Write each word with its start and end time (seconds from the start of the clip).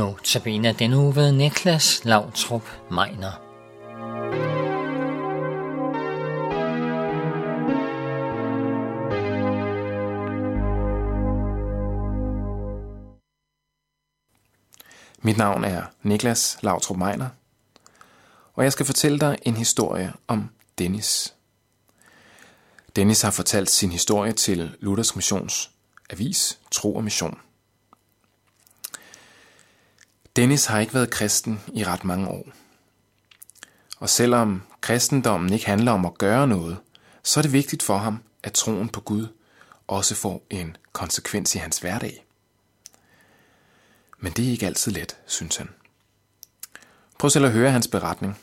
Nu 0.00 0.16
tabiner 0.24 0.72
den 0.72 0.94
uge 0.94 1.16
ved 1.16 1.32
Niklas 1.32 2.04
Lautrup 2.04 2.62
Meiner. 2.90 3.40
Mit 15.22 15.36
navn 15.36 15.64
er 15.64 15.82
Niklas 16.02 16.58
Lautrup 16.62 16.96
Meiner, 16.96 17.28
og 18.54 18.64
jeg 18.64 18.72
skal 18.72 18.86
fortælle 18.86 19.18
dig 19.18 19.38
en 19.42 19.56
historie 19.56 20.12
om 20.28 20.50
Dennis. 20.78 21.34
Dennis 22.96 23.22
har 23.22 23.30
fortalt 23.30 23.70
sin 23.70 23.90
historie 23.90 24.32
til 24.32 24.76
Luthers 24.80 25.16
Missions 25.16 25.70
avis 26.10 26.58
Tro 26.70 26.96
og 26.96 27.04
Mission. 27.04 27.38
Dennis 30.40 30.66
har 30.66 30.80
ikke 30.80 30.94
været 30.94 31.10
kristen 31.10 31.60
i 31.74 31.84
ret 31.84 32.04
mange 32.04 32.28
år. 32.28 32.48
Og 33.98 34.08
selvom 34.08 34.62
kristendommen 34.80 35.52
ikke 35.52 35.66
handler 35.66 35.92
om 35.92 36.04
at 36.04 36.18
gøre 36.18 36.48
noget, 36.48 36.78
så 37.22 37.40
er 37.40 37.42
det 37.42 37.52
vigtigt 37.52 37.82
for 37.82 37.96
ham, 37.96 38.22
at 38.42 38.52
troen 38.52 38.88
på 38.88 39.00
Gud 39.00 39.26
også 39.88 40.14
får 40.14 40.42
en 40.50 40.76
konsekvens 40.92 41.54
i 41.54 41.58
hans 41.58 41.78
hverdag. 41.78 42.26
Men 44.18 44.32
det 44.32 44.46
er 44.46 44.50
ikke 44.50 44.66
altid 44.66 44.92
let, 44.92 45.16
synes 45.26 45.56
han. 45.56 45.68
Prøv 47.18 47.30
selv 47.30 47.44
at 47.44 47.52
høre 47.52 47.70
hans 47.70 47.88
beretning. 47.88 48.38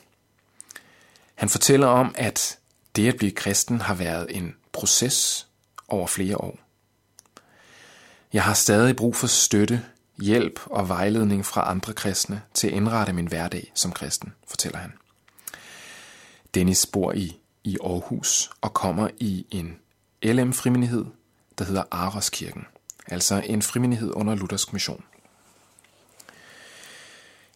Han 1.34 1.48
fortæller 1.48 1.86
om, 1.86 2.14
at 2.18 2.58
det 2.96 3.08
at 3.08 3.16
blive 3.16 3.32
kristen 3.32 3.80
har 3.80 3.94
været 3.94 4.36
en 4.36 4.56
proces 4.72 5.46
over 5.88 6.06
flere 6.06 6.36
år. 6.36 6.58
Jeg 8.32 8.42
har 8.42 8.54
stadig 8.54 8.96
brug 8.96 9.16
for 9.16 9.26
støtte, 9.26 9.84
hjælp 10.22 10.60
og 10.66 10.88
vejledning 10.88 11.46
fra 11.46 11.70
andre 11.70 11.92
kristne 11.92 12.42
til 12.54 12.66
at 12.66 12.72
indrette 12.72 13.12
min 13.12 13.26
hverdag 13.26 13.72
som 13.74 13.92
kristen, 13.92 14.32
fortæller 14.48 14.78
han. 14.78 14.92
Dennis 16.54 16.86
bor 16.86 17.12
i, 17.12 17.40
i 17.64 17.78
Aarhus 17.84 18.50
og 18.60 18.74
kommer 18.74 19.08
i 19.16 19.46
en 19.50 19.78
LM-frimenighed, 20.22 21.04
der 21.58 21.64
hedder 21.64 21.82
Aroskirken, 21.90 22.66
altså 23.06 23.42
en 23.46 23.62
frimenighed 23.62 24.12
under 24.14 24.34
Luthersk 24.34 24.72
Mission. 24.72 25.04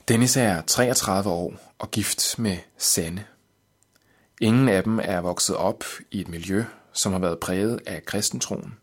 Dennis 0.08 0.36
er 0.36 0.62
33 0.62 1.30
år 1.30 1.74
og 1.78 1.90
gift 1.90 2.38
med 2.38 2.56
Sanne. 2.78 3.24
Ingen 4.40 4.68
af 4.68 4.82
dem 4.82 5.00
er 5.02 5.20
vokset 5.20 5.56
op 5.56 5.84
i 6.10 6.20
et 6.20 6.28
miljø, 6.28 6.64
som 6.92 7.12
har 7.12 7.18
været 7.18 7.38
præget 7.38 7.80
af 7.86 8.04
kristentroen. 8.04 8.74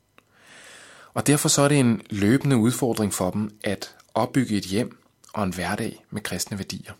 Og 1.13 1.27
derfor 1.27 1.49
så 1.49 1.61
er 1.61 1.67
det 1.67 1.79
en 1.79 2.01
løbende 2.09 2.57
udfordring 2.57 3.13
for 3.13 3.31
dem 3.31 3.59
at 3.63 3.95
opbygge 4.13 4.57
et 4.57 4.63
hjem 4.63 4.97
og 5.33 5.43
en 5.43 5.53
hverdag 5.53 6.05
med 6.09 6.21
kristne 6.21 6.57
værdier. 6.57 6.93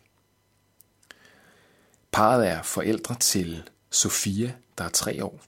Parret 2.11 2.47
er 2.47 2.61
forældre 2.61 3.15
til 3.15 3.63
Sofia, 3.89 4.53
der 4.77 4.83
er 4.83 4.89
tre 4.89 5.23
år, 5.25 5.41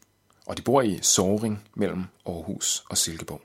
og 0.45 0.58
de 0.58 0.62
bor 0.62 0.81
i 0.81 1.00
Soring 1.02 1.64
mellem 1.76 2.03
Aarhus 2.26 2.84
og 2.90 2.98
Silkeborg. 2.98 3.42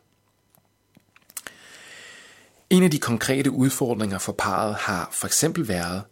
En 2.70 2.82
af 2.82 2.90
de 2.90 2.98
konkrete 2.98 3.50
udfordringer 3.50 4.18
for 4.18 4.32
parret 4.32 4.74
har 4.74 5.08
for 5.12 5.26
eksempel 5.26 5.68
været, 5.68 6.02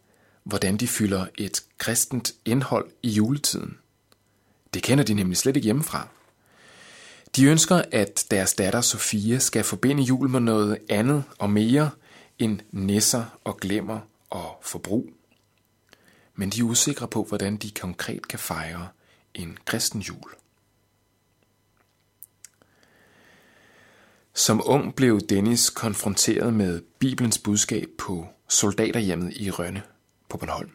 hvordan 0.44 0.76
de 0.76 0.88
fylder 0.88 1.26
et 1.38 1.64
kristent 1.78 2.32
indhold 2.44 2.90
i 3.02 3.08
juletiden. 3.10 3.78
Det 4.74 4.82
kender 4.82 5.04
de 5.04 5.14
nemlig 5.14 5.36
slet 5.36 5.56
ikke 5.56 5.64
hjemmefra. 5.64 6.08
De 7.36 7.44
ønsker, 7.44 7.82
at 7.92 8.26
deres 8.30 8.54
datter 8.54 8.80
Sofia 8.80 9.38
skal 9.38 9.64
forbinde 9.64 10.02
jul 10.02 10.28
med 10.28 10.40
noget 10.40 10.78
andet 10.88 11.24
og 11.38 11.50
mere 11.50 11.90
end 12.38 12.60
nisser 12.72 13.38
og 13.44 13.56
glemmer 13.56 14.00
og 14.30 14.60
forbrug. 14.62 15.10
Men 16.34 16.50
de 16.50 16.60
er 16.60 16.64
usikre 16.64 17.08
på, 17.08 17.24
hvordan 17.24 17.56
de 17.56 17.70
konkret 17.70 18.28
kan 18.28 18.38
fejre 18.38 18.88
en 19.34 19.58
kristen 19.64 20.00
jul. 20.00 20.30
Som 24.34 24.62
ung 24.64 24.94
blev 24.94 25.20
Dennis 25.20 25.70
konfronteret 25.70 26.54
med 26.54 26.82
Bibelens 26.98 27.38
budskab 27.38 27.88
på 27.98 28.26
soldaterhjemmet 28.48 29.32
i 29.36 29.50
Rønne 29.50 29.82
på 30.28 30.36
Bornholm. 30.36 30.70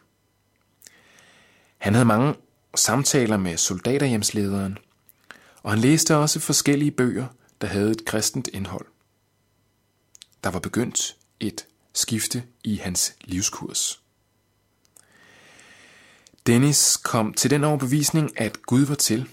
Han 1.78 1.94
havde 1.94 2.04
mange 2.04 2.34
samtaler 2.74 3.36
med 3.36 3.56
soldaterhjemslederen, 3.56 4.78
og 5.62 5.70
han 5.70 5.78
læste 5.78 6.16
også 6.16 6.40
forskellige 6.40 6.90
bøger, 6.90 7.26
der 7.60 7.66
havde 7.66 7.90
et 7.90 8.04
kristent 8.04 8.48
indhold. 8.52 8.86
Der 10.44 10.50
var 10.50 10.58
begyndt 10.58 11.16
et 11.40 11.66
skifte 11.94 12.44
i 12.64 12.76
hans 12.76 13.14
livskurs. 13.24 14.02
Dennis 16.46 16.96
kom 16.96 17.34
til 17.34 17.50
den 17.50 17.64
overbevisning, 17.64 18.40
at 18.40 18.62
Gud 18.62 18.84
var 18.84 18.94
til, 18.94 19.28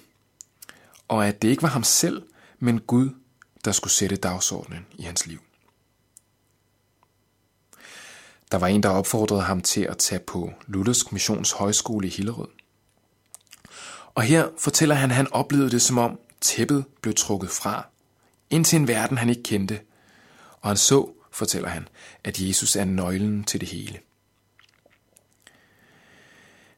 og 1.07 1.27
at 1.27 1.41
det 1.41 1.47
ikke 1.47 1.63
var 1.63 1.69
ham 1.69 1.83
selv, 1.83 2.23
men 2.59 2.79
Gud, 2.79 3.09
der 3.65 3.71
skulle 3.71 3.93
sætte 3.93 4.15
dagsordenen 4.15 4.85
i 4.97 5.01
hans 5.01 5.27
liv. 5.27 5.39
Der 8.51 8.57
var 8.57 8.67
en, 8.67 8.83
der 8.83 8.89
opfordrede 8.89 9.41
ham 9.41 9.61
til 9.61 9.81
at 9.81 9.97
tage 9.97 10.19
på 10.19 10.53
Luthersk 10.67 11.11
Missions 11.11 11.51
Højskole 11.51 12.07
i 12.07 12.09
Hillerød. 12.09 12.56
Og 14.17 14.23
her 14.23 14.49
fortæller 14.57 14.95
han, 14.95 15.09
at 15.09 15.15
han 15.15 15.33
oplevede 15.33 15.69
det 15.69 15.81
som 15.81 15.97
om 15.97 16.19
tæppet 16.41 16.85
blev 17.01 17.13
trukket 17.13 17.49
fra, 17.49 17.87
ind 18.49 18.65
til 18.65 18.75
en 18.75 18.87
verden, 18.87 19.17
han 19.17 19.29
ikke 19.29 19.43
kendte. 19.43 19.79
Og 20.61 20.69
han 20.69 20.77
så, 20.77 21.09
fortæller 21.31 21.69
han, 21.69 21.87
at 22.23 22.39
Jesus 22.39 22.75
er 22.75 22.85
nøglen 22.85 23.43
til 23.43 23.59
det 23.59 23.69
hele. 23.69 23.99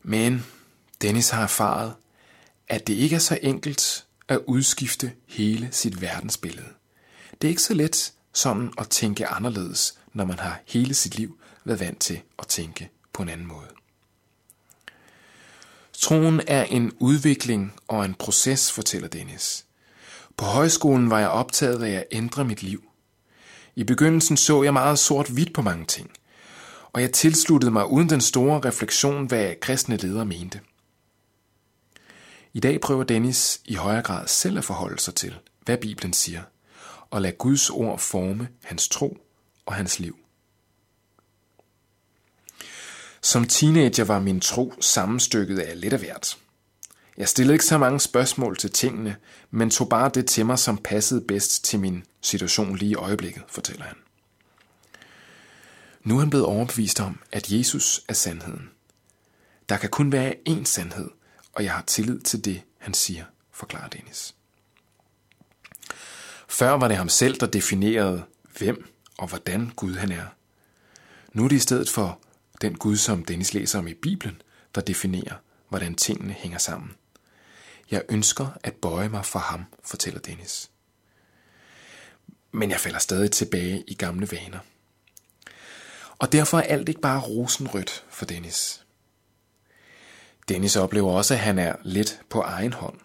Men 0.03 0.45
Dennis 1.01 1.29
har 1.29 1.43
erfaret, 1.43 1.93
at 2.67 2.87
det 2.87 2.93
ikke 2.93 3.15
er 3.15 3.19
så 3.19 3.39
enkelt 3.41 4.05
at 4.27 4.39
udskifte 4.47 5.11
hele 5.27 5.69
sit 5.71 6.01
verdensbillede. 6.01 6.69
Det 7.41 7.47
er 7.47 7.49
ikke 7.49 7.61
så 7.61 7.73
let 7.73 8.13
sådan 8.33 8.73
at 8.77 8.89
tænke 8.89 9.27
anderledes, 9.27 9.97
når 10.13 10.25
man 10.25 10.39
har 10.39 10.61
hele 10.67 10.93
sit 10.93 11.15
liv 11.15 11.39
været 11.63 11.79
vant 11.79 11.99
til 11.99 12.21
at 12.39 12.47
tænke 12.47 12.89
på 13.13 13.23
en 13.23 13.29
anden 13.29 13.47
måde. 13.47 13.78
Troen 16.01 16.41
er 16.47 16.63
en 16.63 16.91
udvikling 16.99 17.73
og 17.87 18.05
en 18.05 18.13
proces, 18.13 18.71
fortæller 18.71 19.07
Dennis. 19.07 19.65
På 20.37 20.45
højskolen 20.45 21.09
var 21.09 21.19
jeg 21.19 21.29
optaget 21.29 21.83
af 21.83 21.91
at 21.91 22.05
ændre 22.11 22.45
mit 22.45 22.63
liv. 22.63 22.83
I 23.75 23.83
begyndelsen 23.83 24.37
så 24.37 24.63
jeg 24.63 24.73
meget 24.73 24.99
sort-hvidt 24.99 25.53
på 25.53 25.61
mange 25.61 25.85
ting, 25.85 26.11
og 26.93 27.01
jeg 27.01 27.13
tilsluttede 27.13 27.71
mig 27.71 27.87
uden 27.87 28.09
den 28.09 28.21
store 28.21 28.59
refleksion, 28.65 29.25
hvad 29.25 29.55
kristne 29.61 29.97
ledere 29.97 30.25
mente. 30.25 30.59
I 32.53 32.59
dag 32.59 32.81
prøver 32.81 33.03
Dennis 33.03 33.61
i 33.65 33.75
højere 33.75 34.01
grad 34.01 34.27
selv 34.27 34.57
at 34.57 34.63
forholde 34.63 34.99
sig 34.99 35.15
til, 35.15 35.35
hvad 35.65 35.77
Bibelen 35.77 36.13
siger, 36.13 36.41
og 37.09 37.21
lade 37.21 37.35
Guds 37.39 37.69
ord 37.69 37.99
forme 37.99 38.47
hans 38.63 38.89
tro 38.89 39.17
og 39.65 39.73
hans 39.73 39.99
liv. 39.99 40.18
Som 43.21 43.47
teenager 43.47 44.03
var 44.03 44.19
min 44.19 44.39
tro 44.39 44.73
sammenstykket 44.79 45.59
af 45.59 45.81
lidt 45.81 45.93
af 45.93 45.99
hvert. 45.99 46.37
Jeg 47.17 47.29
stillede 47.29 47.55
ikke 47.55 47.65
så 47.65 47.77
mange 47.77 47.99
spørgsmål 47.99 48.57
til 48.57 48.71
tingene, 48.71 49.15
men 49.51 49.69
tog 49.69 49.89
bare 49.89 50.11
det 50.13 50.25
til 50.25 50.45
mig, 50.45 50.59
som 50.59 50.77
passede 50.77 51.21
bedst 51.21 51.63
til 51.65 51.79
min 51.79 52.03
situation 52.21 52.75
lige 52.75 52.91
i 52.91 52.95
øjeblikket, 52.95 53.43
fortæller 53.47 53.83
han. 53.83 53.95
Nu 56.03 56.15
er 56.15 56.19
han 56.19 56.29
blevet 56.29 56.45
overbevist 56.45 56.99
om, 56.99 57.19
at 57.31 57.51
Jesus 57.51 58.01
er 58.07 58.13
sandheden. 58.13 58.69
Der 59.69 59.77
kan 59.77 59.89
kun 59.89 60.11
være 60.11 60.35
én 60.49 60.63
sandhed, 60.63 61.09
og 61.53 61.63
jeg 61.63 61.71
har 61.71 61.83
tillid 61.87 62.19
til 62.19 62.45
det, 62.45 62.61
han 62.77 62.93
siger, 62.93 63.25
forklarer 63.51 63.89
Dennis. 63.89 64.35
Før 66.47 66.71
var 66.71 66.87
det 66.87 66.97
ham 66.97 67.09
selv, 67.09 67.39
der 67.39 67.45
definerede, 67.45 68.23
hvem 68.57 68.87
og 69.17 69.27
hvordan 69.27 69.71
Gud 69.75 69.95
han 69.95 70.11
er. 70.11 70.25
Nu 71.33 71.43
er 71.43 71.47
det 71.47 71.55
i 71.55 71.59
stedet 71.59 71.89
for 71.89 72.19
den 72.61 72.77
Gud, 72.77 72.97
som 72.97 73.25
Dennis 73.25 73.53
læser 73.53 73.79
om 73.79 73.87
i 73.87 73.93
Bibelen, 73.93 74.41
der 74.75 74.81
definerer, 74.81 75.35
hvordan 75.69 75.95
tingene 75.95 76.33
hænger 76.33 76.57
sammen. 76.57 76.95
Jeg 77.91 78.03
ønsker 78.09 78.47
at 78.63 78.73
bøje 78.73 79.09
mig 79.09 79.25
for 79.25 79.39
ham, 79.39 79.65
fortæller 79.83 80.19
Dennis. 80.19 80.69
Men 82.51 82.71
jeg 82.71 82.79
falder 82.79 82.99
stadig 82.99 83.31
tilbage 83.31 83.83
i 83.87 83.93
gamle 83.93 84.27
vaner. 84.31 84.59
Og 86.19 86.31
derfor 86.31 86.57
er 86.57 86.61
alt 86.61 86.89
ikke 86.89 87.01
bare 87.01 87.21
rosenrødt 87.21 88.05
for 88.09 88.25
Dennis. 88.25 88.85
Dennis 90.49 90.75
oplever 90.75 91.11
også, 91.11 91.33
at 91.33 91.39
han 91.39 91.59
er 91.59 91.75
lidt 91.83 92.21
på 92.29 92.41
egen 92.41 92.73
hånd. 92.73 92.99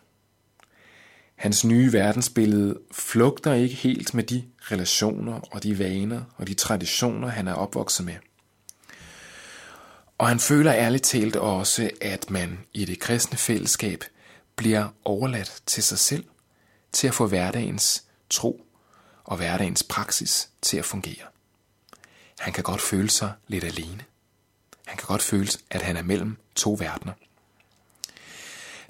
Hans 1.35 1.65
nye 1.65 1.93
verdensbillede 1.93 2.81
flugter 2.93 3.53
ikke 3.53 3.75
helt 3.75 4.15
med 4.15 4.25
de 4.25 4.45
relationer 4.61 5.41
og 5.41 5.63
de 5.63 5.79
vaner 5.79 6.23
og 6.37 6.47
de 6.47 6.55
traditioner, 6.55 7.29
han 7.29 7.49
er 7.49 7.55
opvokset 7.55 8.07
med– 8.07 8.15
og 10.19 10.29
han 10.29 10.41
føler 10.41 10.75
ærligt 10.75 11.05
talt 11.05 11.37
også, 11.37 11.91
at 12.01 12.31
man 12.31 12.59
i 12.73 12.85
det 12.85 13.01
kristne 13.01 13.39
fællesskab 13.39 14.05
bliver 14.57 14.89
overladt 15.05 15.63
til 15.67 15.83
sig 15.83 15.99
selv, 15.99 16.25
til 16.93 17.09
at 17.09 17.15
få 17.15 17.27
hverdagens 17.27 18.05
tro 18.31 18.67
og 19.25 19.37
hverdagens 19.37 19.83
praksis 19.83 20.49
til 20.63 20.77
at 20.77 20.85
fungere. 20.85 21.27
Han 22.39 22.53
kan 22.53 22.65
godt 22.65 22.81
føle 22.81 23.11
sig 23.11 23.33
lidt 23.49 23.65
alene. 23.65 24.05
Han 24.87 24.97
kan 24.97 25.07
godt 25.07 25.23
føle, 25.23 25.49
at 25.71 25.83
han 25.83 25.97
er 25.97 26.03
mellem 26.03 26.37
to 26.55 26.77
verdener. 26.81 27.13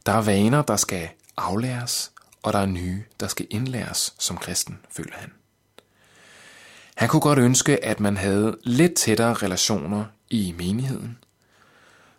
Der 0.07 0.13
er 0.13 0.23
vaner, 0.23 0.63
der 0.63 0.77
skal 0.77 1.09
aflæres, 1.37 2.13
og 2.43 2.53
der 2.53 2.59
er 2.59 2.67
nye, 2.67 3.05
der 3.21 3.29
skal 3.29 3.47
indlæres 3.51 4.15
som 4.19 4.37
kristen, 4.39 4.79
føler 4.91 5.15
han. 5.15 5.33
Han 6.95 7.09
kunne 7.09 7.21
godt 7.21 7.39
ønske, 7.39 7.85
at 7.85 8.01
man 8.01 8.17
havde 8.17 8.59
lidt 8.63 8.95
tættere 8.95 9.35
relationer 9.35 10.05
i 10.41 10.53
menigheden, 10.53 11.19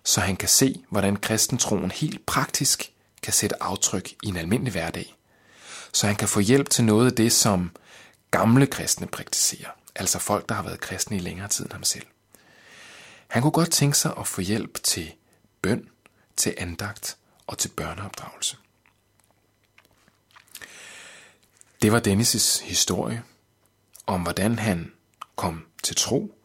så 0.04 0.22
han 0.22 0.36
kan 0.36 0.50
se, 0.50 0.84
hvordan 0.90 1.16
kristentroen 1.16 1.92
helt 1.92 2.26
praktisk 2.26 2.92
kan 3.22 3.34
sætte 3.34 3.64
aftryk 3.64 4.14
i 4.24 4.28
en 4.28 4.38
almindelig 4.38 4.72
hverdag. 4.72 5.16
Så 5.94 6.08
han 6.08 6.16
kan 6.16 6.28
få 6.28 6.40
hjælp 6.40 6.70
til 6.70 6.84
noget 6.84 7.06
af 7.06 7.16
det, 7.16 7.32
som 7.32 7.72
gamle 8.32 8.68
kristne 8.68 9.08
praktiserer, 9.08 9.70
altså 9.96 10.20
folk, 10.20 10.50
der 10.50 10.56
har 10.56 10.64
været 10.64 10.80
kristne 10.80 11.18
i 11.18 11.20
længere 11.20 11.48
tid 11.48 11.66
end 11.66 11.74
ham 11.74 11.84
selv. 11.84 12.06
Han 13.28 13.42
kunne 13.42 13.52
godt 13.52 13.72
tænke 13.72 13.98
sig 13.98 14.14
at 14.18 14.28
få 14.28 14.42
hjælp 14.42 14.84
til 14.84 15.12
bøn, 15.62 15.90
til 16.38 16.56
andagt 16.58 17.18
og 17.48 17.58
til 17.58 17.70
børneopdragelse. 17.70 18.58
Det 21.82 21.92
var 21.92 22.00
Dennis' 22.00 22.64
historie 22.64 23.24
om, 24.08 24.22
hvordan 24.22 24.60
han 24.60 24.92
kom 25.36 25.66
til 25.84 25.96
tro, 25.96 26.36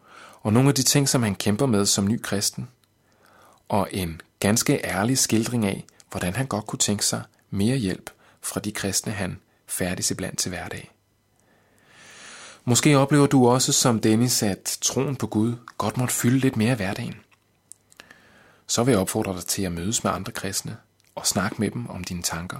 og 0.41 0.53
nogle 0.53 0.69
af 0.69 0.75
de 0.75 0.83
ting, 0.83 1.09
som 1.09 1.23
han 1.23 1.35
kæmper 1.35 1.67
med 1.67 1.87
som 1.87 2.07
ny 2.07 2.23
kristen, 2.23 2.69
og 3.69 3.89
en 3.91 4.21
ganske 4.41 4.87
ærlig 4.87 5.19
skildring 5.19 5.67
af, 5.67 5.85
hvordan 6.11 6.35
han 6.35 6.47
godt 6.47 6.67
kunne 6.67 6.79
tænke 6.79 7.05
sig 7.05 7.23
mere 7.51 7.77
hjælp 7.77 8.11
fra 8.43 8.61
de 8.61 8.73
kristne, 8.73 9.13
han 9.13 9.39
færdig 9.67 10.11
iblandt 10.11 10.39
til 10.39 10.49
hverdag. 10.49 10.91
Måske 12.65 12.99
oplever 12.99 13.27
du 13.27 13.49
også 13.49 13.73
som 13.73 14.01
Dennis, 14.01 14.43
at 14.43 14.79
troen 14.81 15.17
på 15.17 15.27
Gud 15.27 15.55
godt 15.79 15.97
måtte 15.97 16.15
fylde 16.15 16.39
lidt 16.39 16.57
mere 16.57 16.73
i 16.73 16.77
hverdagen. 16.77 17.15
Så 18.67 18.85
vil 18.85 18.93
jeg 18.93 19.01
opfordre 19.01 19.35
dig 19.35 19.45
til 19.45 19.63
at 19.63 19.73
mødes 19.73 20.05
med 20.05 20.13
andre 20.13 20.33
kristne 20.33 20.77
og 21.15 21.27
snakke 21.27 21.57
med 21.59 21.71
dem 21.71 21.91
om 21.91 22.05
dine 22.05 22.23
tanker. 22.23 22.59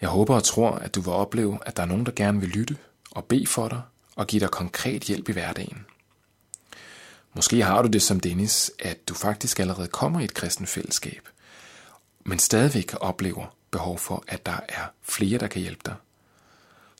Jeg 0.00 0.08
håber 0.08 0.34
og 0.34 0.44
tror, 0.44 0.70
at 0.70 0.94
du 0.94 1.00
vil 1.00 1.12
opleve, 1.12 1.58
at 1.66 1.76
der 1.76 1.82
er 1.82 1.86
nogen, 1.86 2.06
der 2.06 2.12
gerne 2.16 2.40
vil 2.40 2.48
lytte 2.48 2.76
og 3.10 3.24
bede 3.24 3.46
for 3.46 3.68
dig 3.68 3.82
og 4.16 4.26
give 4.26 4.40
dig 4.40 4.50
konkret 4.50 5.02
hjælp 5.02 5.28
i 5.28 5.32
hverdagen. 5.32 5.86
Måske 7.34 7.62
har 7.62 7.82
du 7.82 7.88
det 7.88 8.02
som 8.02 8.20
Dennis, 8.20 8.70
at 8.78 9.08
du 9.08 9.14
faktisk 9.14 9.60
allerede 9.60 9.88
kommer 9.88 10.20
i 10.20 10.24
et 10.24 10.34
kristen 10.34 10.66
fællesskab, 10.66 11.28
men 12.24 12.38
stadigvæk 12.38 12.94
oplever 13.00 13.56
behov 13.70 13.98
for, 13.98 14.24
at 14.28 14.46
der 14.46 14.60
er 14.68 14.84
flere, 15.02 15.38
der 15.38 15.46
kan 15.46 15.62
hjælpe 15.62 15.82
dig. 15.86 15.94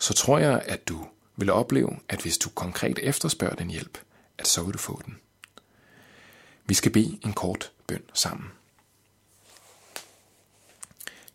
Så 0.01 0.15
tror 0.15 0.39
jeg, 0.39 0.63
at 0.67 0.89
du 0.89 1.07
vil 1.37 1.51
opleve, 1.51 1.99
at 2.09 2.23
hvis 2.23 2.39
du 2.39 2.49
konkret 2.49 2.99
efterspørger 3.03 3.55
den 3.55 3.71
hjælp, 3.71 3.99
at 4.39 4.47
så 4.47 4.63
vil 4.63 4.73
du 4.73 4.79
få 4.79 5.03
den. 5.05 5.19
Vi 6.67 6.75
skal 6.75 6.93
bede 6.93 7.19
en 7.25 7.33
kort 7.33 7.73
bøn 7.87 8.03
sammen. 8.15 8.51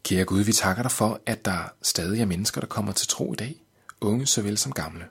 Kære 0.04 0.26
Gud, 0.26 0.42
vi 0.42 0.54
takker 0.54 0.84
dig 0.84 0.92
for, 0.92 1.22
at 1.26 1.46
der 1.46 1.64
stadig 1.82 2.22
er 2.22 2.26
mennesker, 2.26 2.62
der 2.62 2.68
kommer 2.68 2.92
til 2.92 3.08
tro 3.08 3.34
i 3.34 3.36
dag, 3.36 3.56
unge 4.02 4.28
såvel 4.28 4.58
som 4.58 4.72
gamle. 4.72 5.06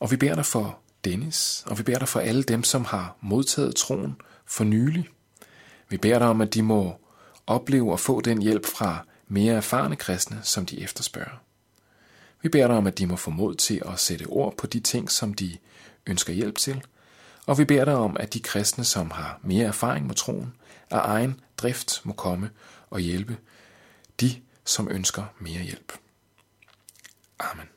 Og 0.00 0.10
vi 0.10 0.16
beder 0.16 0.34
dig 0.34 0.46
for 0.46 0.78
Dennis, 1.04 1.64
og 1.66 1.78
vi 1.78 1.82
beder 1.82 1.98
dig 1.98 2.08
for 2.08 2.20
alle 2.20 2.42
dem, 2.42 2.64
som 2.64 2.84
har 2.84 3.16
modtaget 3.20 3.76
troen 3.76 4.16
for 4.46 4.64
nylig. 4.64 5.08
Vi 5.88 5.96
beder 5.96 6.18
dig 6.18 6.28
om, 6.28 6.40
at 6.40 6.54
de 6.54 6.62
må 6.62 7.00
opleve 7.46 7.92
og 7.92 8.00
få 8.00 8.20
den 8.20 8.42
hjælp 8.42 8.66
fra 8.66 9.06
mere 9.28 9.54
erfarne 9.54 9.96
kristne, 9.96 10.40
som 10.42 10.66
de 10.66 10.80
efterspørger. 10.80 11.42
Vi 12.42 12.48
beder 12.48 12.66
dig 12.66 12.76
om, 12.76 12.86
at 12.86 12.98
de 12.98 13.06
må 13.06 13.16
få 13.16 13.30
mod 13.30 13.54
til 13.54 13.82
at 13.86 14.00
sætte 14.00 14.24
ord 14.24 14.56
på 14.56 14.66
de 14.66 14.80
ting, 14.80 15.10
som 15.10 15.34
de 15.34 15.56
ønsker 16.06 16.32
hjælp 16.32 16.58
til, 16.58 16.82
og 17.46 17.58
vi 17.58 17.64
beder 17.64 17.84
dig 17.84 17.94
om, 17.94 18.16
at 18.20 18.34
de 18.34 18.40
kristne, 18.40 18.84
som 18.84 19.10
har 19.10 19.40
mere 19.42 19.66
erfaring 19.66 20.06
med 20.06 20.14
troen, 20.14 20.54
af 20.90 21.00
egen 21.04 21.40
drift 21.56 22.00
må 22.04 22.12
komme 22.12 22.50
og 22.90 23.00
hjælpe 23.00 23.36
de, 24.20 24.42
som 24.64 24.88
ønsker 24.90 25.24
mere 25.38 25.62
hjælp. 25.62 25.92
Amen. 27.38 27.68